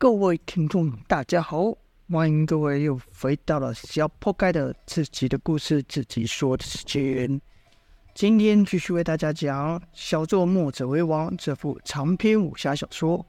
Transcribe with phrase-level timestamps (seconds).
[0.00, 1.76] 各位听众，大家好，
[2.08, 7.40] 欢迎各位又回到了小破盖的自己的故事自己说的时间。
[8.14, 13.26] 今天继续为大家讲《小作墨者为王》这部长篇武侠小说。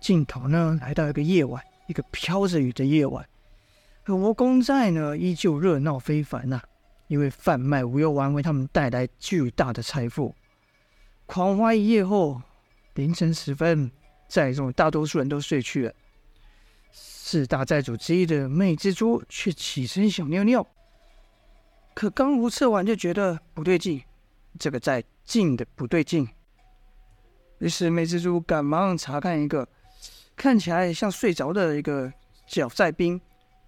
[0.00, 3.28] 镜头呢，来到一个夜晚，一个飘着雨的夜晚，
[4.06, 6.62] 而吴公寨呢，依旧热闹非凡呐、
[7.08, 10.34] 因为贩卖无忧丸为他们带来巨大的财富。
[11.26, 12.40] 狂欢一夜后，
[12.94, 13.92] 凌晨时分。
[14.28, 15.94] 寨中大多数人都睡去了，
[16.92, 20.66] 四大寨主之一的魅蜘蛛却起身想尿尿，
[21.94, 24.02] 可刚如厕完就觉得不对劲，
[24.58, 26.28] 这个寨静的不对劲。
[27.58, 29.66] 于是魅蜘蛛赶忙查看一个
[30.36, 32.12] 看起来像睡着的一个
[32.46, 33.20] 小寨兵，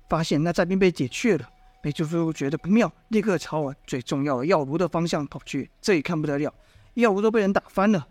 [0.08, 1.48] 发现那寨兵被解去了。
[1.82, 5.70] 魅蜘蛛觉得不妙，立刻朝最重要的药炉的方向跑去。
[5.80, 6.54] 这一看不得了，
[6.94, 8.06] 药炉都被人打翻了。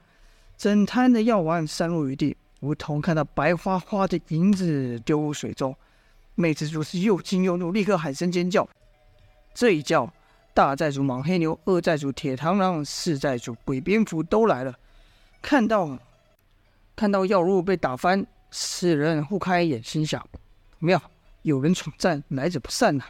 [0.60, 5.74] 整摊的药丸散落于地，如同看到白花花的银子丢入水中。
[6.36, 8.68] 魅蜘蛛是又惊又怒，立刻喊声尖叫。
[9.54, 10.12] 这一叫，
[10.54, 14.76] 大寨主莽黑牛、二寨主铁螳螂、四寨主鬼蝙蝠都来了。
[15.42, 15.98] 看到
[16.94, 20.22] 看到药炉被打翻，四人互开眼，心想：
[20.80, 21.02] 妙，
[21.44, 23.06] 有人闯寨，来者不善呐、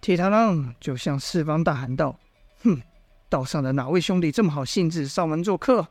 [0.00, 2.16] 铁螳螂就向四方大喊道
[2.62, 2.80] ：“哼，
[3.28, 5.88] 道上的哪位兄弟这么好兴致上门做客？”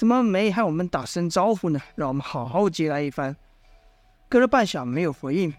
[0.00, 1.78] 怎么没和我们打声招呼呢？
[1.94, 3.36] 让我们好好接来一番。
[4.30, 5.52] 隔了半晌没有回应，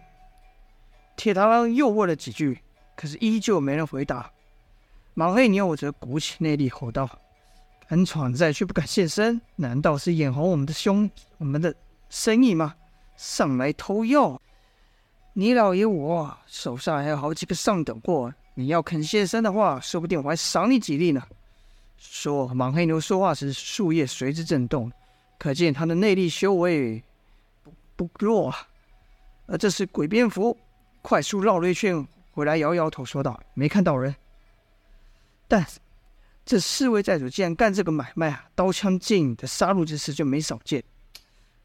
[1.16, 2.60] 铁螳螂又问了几句，
[2.96, 4.32] 可是依旧没人回答。
[5.14, 7.08] 莽黑牛则鼓起内力吼道
[7.88, 11.72] ：“敢闯寨却不敢现身，难道是眼红我们的兄我们的
[12.10, 12.74] 生意吗？
[13.16, 14.42] 上来偷药！
[15.34, 21.22] 你老爷我手上还有好几个上等货，你要肯现身的话，说不定我还赏你几粒呢。”
[22.04, 24.92] 说莽黑牛说话时，树叶随之震动，
[25.38, 27.02] 可见他的内力修为
[27.96, 28.68] 不不弱啊。
[29.46, 30.58] 而这时鬼蝙蝠
[31.04, 34.16] 快速绕了一圈回来，摇摇头说道：“没看到人。”
[35.48, 35.64] 但
[36.44, 40.84] 这四位寨主竟然干这个买卖啊，刀枪剑影的杀戮之事就没少见。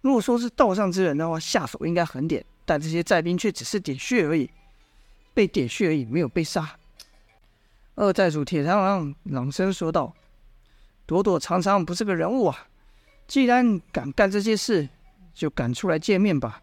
[0.03, 4.51] 如果说是道上之人的话，下手应该狠点，但这些寨兵却只是点穴而已，
[5.33, 6.79] 被点穴而已，没有被杀。
[7.95, 10.15] 二寨主铁螳螂朗声说道。
[11.07, 12.67] 躲躲藏藏不是个人物啊！
[13.29, 14.89] 既然敢干这些事，
[15.33, 16.61] 就敢出来见面吧，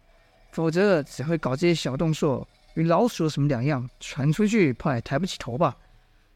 [0.52, 3.88] 否则只会搞这些小动作，与老鼠有什么两样？
[3.98, 5.74] 传出去怕也抬不起头吧？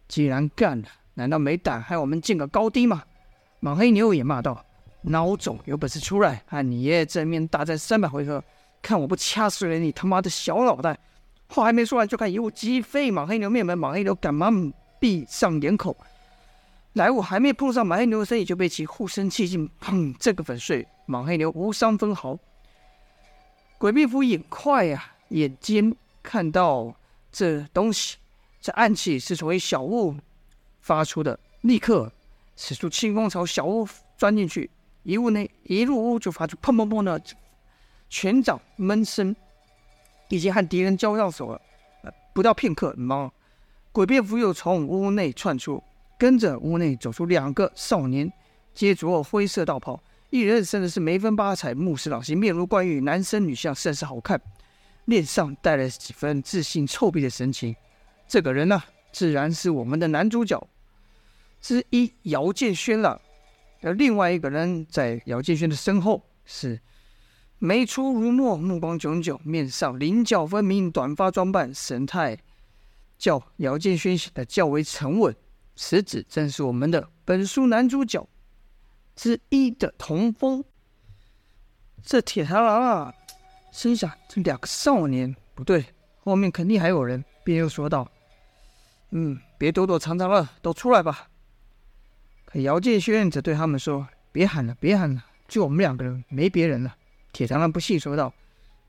[0.08, 3.02] 既然干了，难道没胆和我们见个高低吗？
[3.60, 4.64] 莽黑牛也骂道
[5.04, 8.42] ：“孬种，有本事出来和你爷爷正面大战三百回合，
[8.80, 10.98] 看我不掐碎了你他妈的小脑袋！”
[11.48, 15.97] 话还没说完，就看一物击飞莽黑牛面门，莽黑牛赶忙闭上眼口。
[16.98, 22.36] 来物还没碰上莽黑牛的身体，就被其护身气劲砰这个粉碎，莽黑牛无伤分毫。
[23.78, 25.94] 鬼蝙蝠眼快、啊，眼尖
[26.25, 26.92] 看到
[27.31, 28.16] 这东西，
[28.60, 30.16] 这暗器是从一小屋
[30.81, 32.10] 发出的，立刻
[32.56, 33.86] 使出轻功朝小屋
[34.16, 34.69] 钻进去。
[35.04, 37.22] 一屋内一入屋就发出砰砰砰的
[38.10, 39.36] 拳掌闷声，
[40.30, 41.60] 已经和敌人交上手了。
[42.34, 43.32] 不到片刻，莽
[43.92, 45.80] 鬼蝙蝠又从屋内窜出。
[46.18, 48.30] 跟着屋内走出两个少年，
[48.74, 54.40] 皆着灰色道袍，一人甚至是眉分八彩，目视老心，面如冠玉，男生女相，甚是好看，
[55.04, 57.74] 脸上带了几分自信臭屁的神情。
[58.26, 60.66] 这个人呢，自然是我们的男主角
[61.60, 63.20] 之一姚建轩了。
[63.80, 66.80] 而另外一个人在姚建轩的身后，是
[67.60, 72.36] 眉粗如墨，目光炯炯，面上棱角分明，短发装扮，神态
[73.16, 75.32] 较姚建轩显得较为沉稳。
[75.81, 78.28] 此子正是我们的本书男主角
[79.15, 80.65] 之一的童风。
[82.03, 83.15] 这铁螳螂啊，
[83.71, 85.87] 心想这两个少年不对，
[86.25, 88.11] 后面肯定还有人，便又说道
[89.11, 91.28] ：“嗯，别躲躲藏藏了，都出来吧。”
[92.45, 96.97] 可姚建轩则对他们说：“别喊了，别喊了，就我们两个人，没别人了。”
[97.33, 98.34] 铁螳螂不信说道：“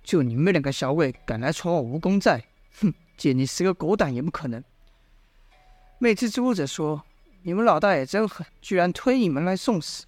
[0.01, 2.43] 就你们两个小鬼敢来闯我蜈蚣寨，
[2.81, 4.63] 哼，借你十个狗胆也不可能。”
[6.01, 7.03] 魅蜘蛛者说
[7.43, 10.05] ：“你们老大爷真狠，居然推你们来送死。”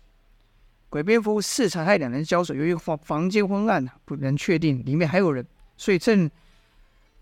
[0.89, 5.45] 鬼蝙蝠四察害两人交手，由于房房间昏暗，不能确定里面还有人，
[5.75, 6.31] 所以趁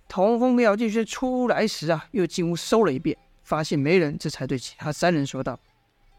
[0.07, 5.59] 童风跟姚建勋出来时啊，又进屋搜了一遍，发现没人，这才对其他三人说道：“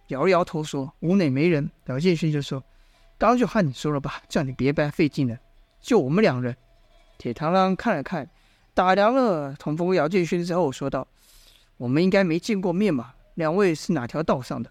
[0.08, 2.60] 摇了摇头说，屋内没人。”姚建勋就说
[3.16, 5.38] ：“刚就和你说了吧，叫你别白费劲了，
[5.80, 6.56] 就我们两人。”
[7.16, 8.28] 铁螳螂看了看，
[8.74, 11.06] 打量了童风跟姚建勋之后，说道。
[11.80, 13.14] 我们应该没见过面嘛？
[13.36, 14.70] 两位是哪条道上的？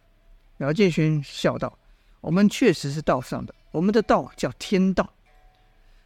[0.57, 1.75] 姚建勋笑道
[2.21, 5.11] ：“我们确实是道上的，我们的道叫天道。”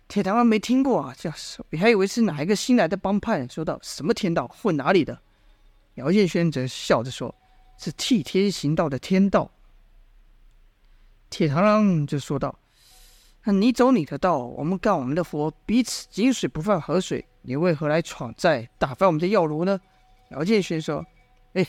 [0.08, 1.30] 铁螳螂没听过啊，这
[1.72, 3.46] 你还以为是哪一个新来的帮派？
[3.50, 5.20] 说道：“什么天道，混哪里的？”
[5.96, 7.36] 姚建轩则笑着说
[7.78, 9.52] ：“是替天行道的天道。”
[11.30, 12.58] 铁螳螂就说道
[13.44, 17.26] ：“那你走你的道，我们干我们的活，彼此井水不犯河水。
[17.42, 19.78] 你为何来闯寨，打翻我们的药炉呢？”
[20.34, 21.06] 姚建轩说
[21.54, 21.66] ：“哎，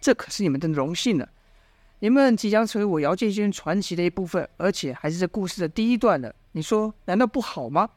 [0.00, 1.28] 这可是你们的荣幸了。
[1.98, 6.34] 你们即将成为我姚建轩传奇的一部分，而且还是这故事的第一段了。
[6.52, 7.88] 你说难道不好吗？”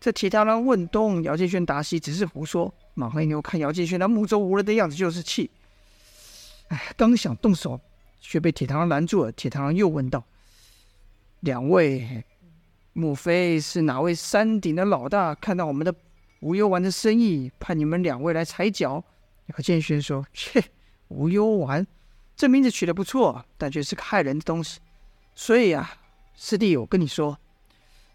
[0.00, 2.72] 这铁螳螂问东，姚建轩答西，只是胡说。
[2.94, 5.50] 马黑牛看姚建轩那目中无人的样子，就是气。
[6.68, 7.80] 哎，刚想动手。
[8.22, 9.32] 却被铁螳螂拦住了。
[9.32, 10.22] 铁螳螂又问道
[11.40, 12.22] ：“两位，
[12.92, 15.94] 莫非是哪位山顶的老大看到我们的
[16.40, 19.02] 无忧丸的生意，派你们两位来踩脚？”
[19.50, 20.62] 姚建轩说：“切，
[21.08, 21.86] 无忧丸，
[22.36, 24.80] 这名字取得不错，但却是个害人的东西。
[25.34, 25.92] 所以啊，
[26.34, 27.38] 师弟，我跟你说，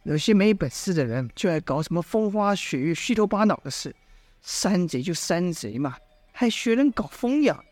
[0.04, 3.96] 有些没本事的人就爱搞什么风花雪月、虚头巴脑的事。
[4.42, 5.98] 山贼就山贼嘛，
[6.32, 7.64] 还学人搞风雅，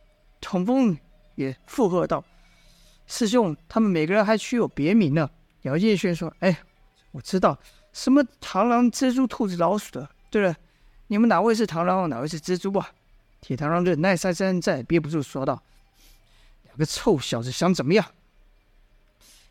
[0.42, 0.98] 童风。”
[1.36, 2.24] 也附和道
[3.08, 5.28] ：“师兄，他们每个人还取有别名呢。”
[5.64, 6.60] 姚建轩说：“哎，
[7.12, 7.58] 我知道
[7.92, 10.08] 什么螳螂、蜘蛛、兔子、老鼠的。
[10.30, 10.56] 对了，
[11.08, 12.88] 你们哪位是螳螂，哪位是蜘蛛啊？”
[13.44, 15.62] 铁螳螂忍耐三三，再也憋不住说道
[16.64, 18.06] ：“两个臭小子想怎么样？”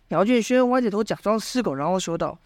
[0.09, 2.39] 姚建轩歪着头假装失狗，然后说道：“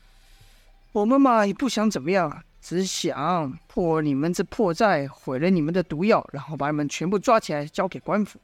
[0.90, 8.40] 我们嘛也不想怎么样，只想破你们这破寨，毁了你们的毒药，然后把你们全部抓起来交给官府。”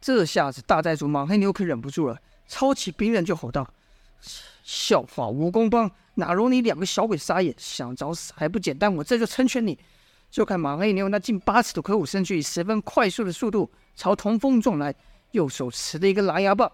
[0.00, 3.70] 这下子，大寨主莽黑牛可忍不住了，抄起兵刃就吼道
[4.64, 7.54] ：“笑话，蜈蚣帮哪容你两个小鬼撒野？
[7.58, 8.94] 想找死还不简单？
[8.96, 9.78] 我这就成全你！”
[10.30, 14.94] 就看莽黑牛那近八尺的魁梧身躯，以十分快速的速度朝童风撞来，
[15.32, 16.70] 右手持着一个狼牙棒，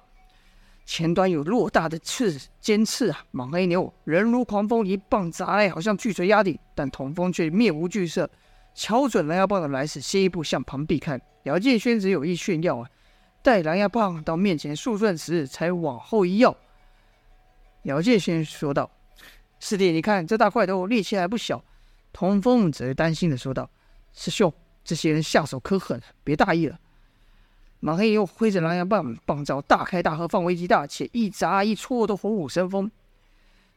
[0.85, 3.25] 前端有偌大的刺尖刺啊！
[3.31, 8.29] 莽黑牛人如狂风，一棒砸来，好像巨锤压顶，但童风却面无惧色，
[8.75, 11.19] 瞧准狼牙棒的来势，先一步向旁避开。
[11.45, 12.91] 姚建轩只有意炫耀啊！
[13.43, 16.55] 待狼牙棒到面前数寸时，才往后一跃。
[17.85, 18.91] 姚建轩说道
[19.61, 21.65] ：“师弟，你看这大块头力气还不小。”
[22.17, 23.69] 童风则担心的说道
[24.15, 24.51] ：“师兄，
[24.83, 26.81] 这些人下手可狠了，别大意了。”
[27.79, 32.91] 马黑又挥着狼牙棒，棒招大开大合，范围极大，且一砸一戳都虎虎生风。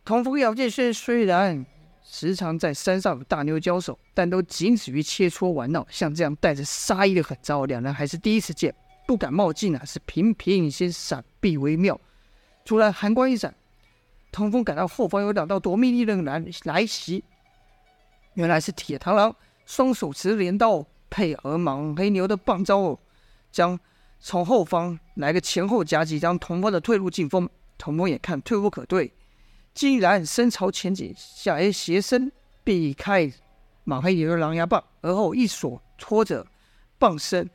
[0.06, 1.66] 童风、姚建轩虽然
[2.02, 8.74] 时常在山上与大妞交手，但都仅止于切磋玩闹，像这样带着杀意的狠招，两人还是第一次见。
[9.06, 12.00] 不敢冒进啊，是频频先闪避为妙。
[12.64, 13.54] 突然寒光一闪，
[14.32, 17.22] 童风感到后方有两道夺命力的人来来袭，
[18.40, 22.98] 原来是铁螳螂双手持镰刀，配合莽黑牛的棒招，
[23.52, 23.78] 将
[24.22, 27.50] 从后方来个前后夹击，将童风的退路进封。
[27.78, 29.12] 童风眼看退无可退，
[29.74, 32.32] 竟然身朝前倾，下来斜身
[32.64, 33.30] 避开
[33.84, 36.48] 莽黑牛的狼牙棒，而后一锁拖着
[36.98, 37.50] 棒身。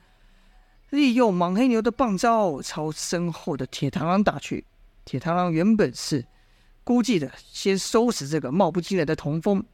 [0.90, 4.66] 利用莽黑牛的棒招朝身后的铁螳螂打去。
[5.06, 6.26] 铁螳螂原本是
[6.84, 9.64] 估计的，先收拾这个貌不惊人的童风，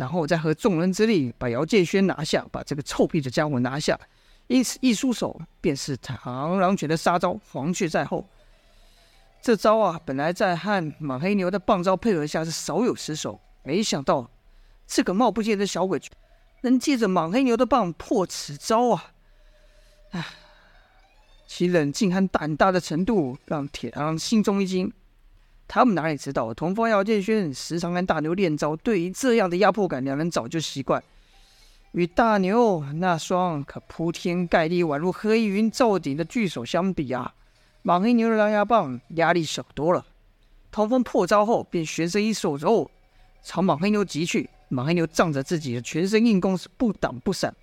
[0.00, 4.00] 然后再合众人之力把姚建轩拿下，把这个臭屁的家伙拿下。
[4.46, 8.26] 因此一出手便是螳螂拳的杀招，黄雀在后。
[9.42, 14.30] 这招啊，本来在和莽黑牛的棒招配合下是少有失手，没想到
[14.86, 16.00] 这个貌不惊人的小鬼
[16.62, 19.12] 能借着莽黑牛的棒破此招啊！
[20.12, 20.24] 唉。
[21.46, 24.90] 其冷静和胆大的程度让铁螳螂心中一惊。
[25.72, 31.00] 他们哪里知道，童风、姚建轩时常跟大牛练招，对于这样的压迫感，两人早就习惯。
[31.92, 37.32] 与大牛那双可铺天盖地、宛如黑云罩顶的巨手相比啊，
[37.82, 40.04] 莽黑牛的狼牙棒压力小多了。
[40.72, 42.90] 童风破招后，便旋身一手肘
[43.44, 44.50] 朝莽黑牛击去。
[44.70, 47.54] 莽黑牛仗着自己的全身硬功，是不挡不闪。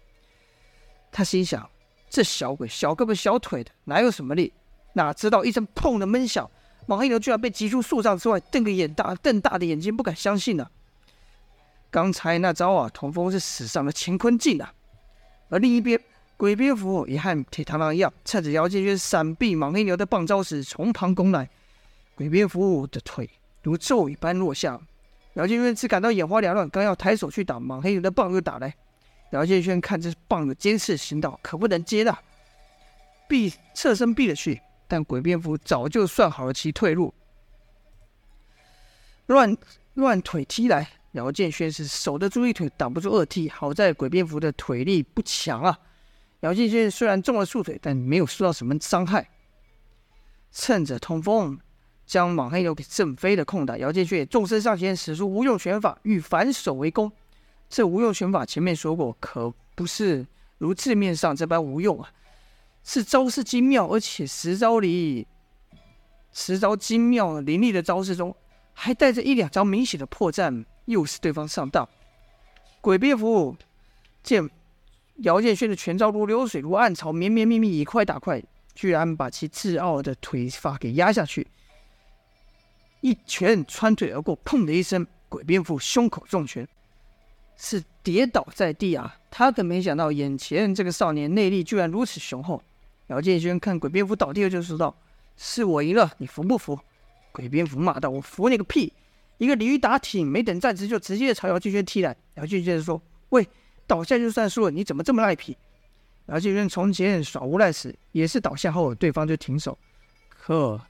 [1.11, 1.69] 他心想。
[2.09, 4.53] 这小鬼小胳膊小腿的，哪有什么力？
[4.93, 6.49] 哪知道一声“砰”的闷响，
[6.87, 10.67] 莽黑牛居然被击出数丈之外，瞪个眼大，瞪大的眼睛，不敢相信呢。
[11.91, 14.73] 刚才那招啊，童风是使上了乾坤镜啊。
[15.49, 15.99] 而另一边，
[16.37, 21.49] 鬼蝙蝠也和铁螳螂一样，趁着姚建轩闪避莽黑牛的棒招时，从旁攻来。
[22.15, 23.29] 鬼蝙蝠的腿
[23.63, 24.79] 如咒一般落下，
[25.33, 28.73] 姚建轩只感到眼花缭乱，刚要抬手去挡，莽黑牛的棒又打来。
[29.31, 32.17] 姚建轩看这棒有尖刺行道，可不能接的，
[33.27, 34.61] 避侧身避了去。
[34.87, 37.13] 但鬼蝙蝠早就算好了其退路，
[39.27, 39.57] 乱
[39.95, 40.89] 乱腿踢来。
[41.13, 43.49] 姚建轩是守得住一腿，挡不住二踢。
[43.49, 45.79] 好在鬼蝙蝠的腿力不强啊。
[46.41, 49.27] 姚建轩虽然中了数腿，但没有受到什么伤害。
[50.51, 51.59] 趁着通风
[52.05, 57.11] 将莽黑牛给震飞的空档，姚建轩也纵身上前，使出无用拳法，欲反手围攻。
[57.67, 60.25] 这无用拳法前面说过，可不是
[60.57, 62.11] 如字面上这般无用啊，
[62.89, 65.27] 是招式精妙，而且十招里，
[66.31, 68.33] 十招精妙凌厉的招式中，
[68.71, 71.87] 还带着一两招明显的破绽，诱使对方上当。
[72.79, 73.57] 鬼蝙蝠
[74.23, 74.49] 见
[75.17, 78.41] 姚建轩的拳招如流水，如暗潮，绵绵密密，以快打快，
[78.73, 81.45] 居然把其自傲的腿法给压下去。
[83.01, 86.65] 一拳穿腿而过，砰的一声，鬼蝙蝠胸口中拳，
[87.57, 89.17] 是跌倒在地啊！
[89.29, 92.63] 他可没想到，眼前这个少年内力居然如此雄厚。
[93.07, 94.95] 姚建轩看鬼蝙蝠倒地了，就说道
[95.37, 96.79] ：“是我赢了，你服不服？”
[97.31, 98.91] 鬼蝙蝠骂道：“我服你个屁！”
[99.37, 102.15] 一个鲤鱼打挺，没等站直，就直接朝姚建轩踢来。
[102.35, 103.47] 姚建轩说：“喂，
[103.85, 105.55] 倒下就算输了，你怎么这么赖皮？”
[106.27, 109.77] 姚建轩从前耍无赖时，也是倒下后对方就停手，
[110.29, 110.81] 可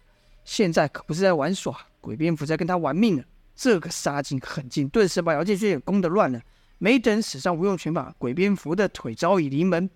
[0.45, 1.77] 现在可不是在玩耍。
[1.99, 6.41] 鬼蝙蝠在跟他玩命呢，这个杀劲很劲，顿时把姚建轩也攻得乱了。
[6.77, 9.89] 没等使上无用拳法，鬼蝙蝠的腿早已临门。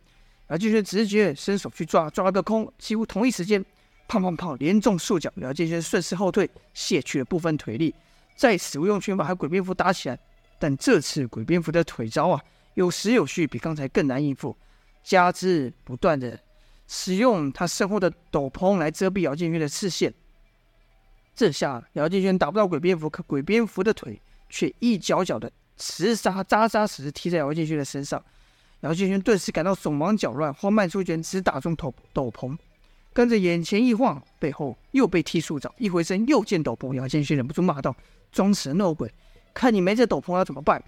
[0.51, 2.69] 姚建勋直觉伸手去抓，抓了个空。
[2.77, 3.63] 几乎同一时间，
[4.05, 5.31] 砰砰砰，连中数脚。
[5.37, 7.95] 姚建勋顺势后退，卸去了部分腿力，
[8.35, 10.19] 再使用拳法和鬼蝙蝠打起来。
[10.59, 12.41] 但这次鬼蝙蝠的腿招啊，
[12.73, 14.53] 有实有虚，比刚才更难应付。
[15.01, 16.37] 加之不断的
[16.85, 20.13] 使用他身后的斗篷来遮蔽姚建勋的视线。
[21.33, 28.21] 这下姚建轩打不到鬼蝙蝠，可鬼蝙蝠的腿却一脚脚的直杀，扎扎实实踢在姚建轩的身上。
[28.81, 32.57] 姚建轩顿时感到手忙脚乱，慌慢出拳只打中头斗篷，
[33.13, 37.95] 跟着眼前一晃，背后又被踢数掌，一回身又见斗篷，姚建轩忍不住骂道
[38.31, 39.11] ：“装神弄鬼，
[39.53, 40.83] 看你没这斗篷要怎么办？”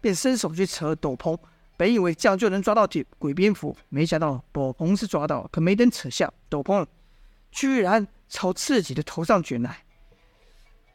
[0.00, 1.38] 便伸手去扯斗篷，
[1.76, 6.86] 本以为这样就能抓到鬼鬼蝙蝠，没想到斗篷是抓到，可没等扯下斗篷，
[7.50, 8.06] 居然。
[8.28, 9.84] 朝自己的头上卷来，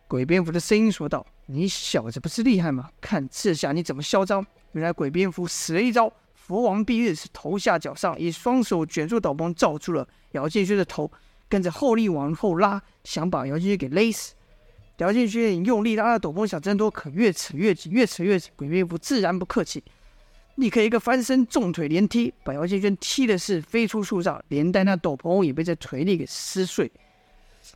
[0.05, 2.89] 鬼蝙蝠的声音说道：“你小子不是厉害吗？
[2.99, 11.11] 看这下你怎么嚣张！”原来鬼蝙蝠使了一招“佛王蔽日”，是头下脚上，以双手卷住斗篷，罩住了姚建勋的头，
[11.49, 14.33] 跟着后力往后拉，想把姚建勋给勒死。
[14.97, 18.51] 姚建勋用力拉了斗篷，想挣脱，可越扯越紧，越扯越紧。
[18.55, 19.83] 鬼蝙蝠自然不客气。
[20.55, 26.91] 立刻一个翻身，重腿连踢，把姚建勋踢的是飞出树丈，连带那斗篷也被这腿力给撕碎。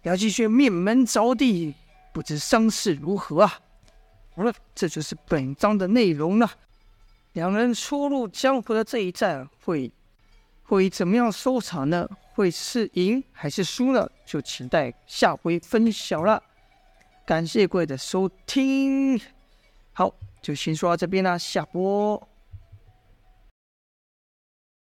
[0.04, 1.74] 姚建勋面门着地，
[2.14, 3.60] 不知伤势如何啊？
[4.36, 6.52] 好了，这就是本章的内容了。
[7.36, 9.92] 两人初入江湖的这一战会
[10.64, 12.08] 会怎么样收场呢？
[12.34, 14.10] 会是赢还是输呢？
[14.26, 16.42] 就期待下回分晓了。
[17.26, 19.20] 感谢各位的收听，
[19.92, 22.26] 好，就先说到这边啦，下播。